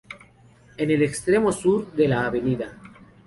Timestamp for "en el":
0.77-1.03